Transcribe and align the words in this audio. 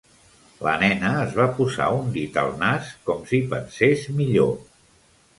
La 0.67 0.71
nena 0.83 1.09
es 1.25 1.35
va 1.39 1.43
posar 1.59 1.89
un 1.97 2.07
dit 2.15 2.39
al 2.43 2.49
nas, 2.63 2.89
com 3.09 3.21
si 3.33 3.41
pensés 3.53 4.07
millor. 4.23 4.51